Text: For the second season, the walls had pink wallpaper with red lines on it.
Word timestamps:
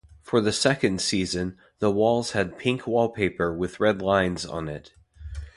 For 0.23 0.41
the 0.41 0.51
second 0.51 0.99
season, 0.99 1.59
the 1.77 1.91
walls 1.91 2.31
had 2.31 2.57
pink 2.57 2.87
wallpaper 2.87 3.53
with 3.53 3.79
red 3.79 4.01
lines 4.01 4.47
on 4.47 4.67
it. 4.67 4.95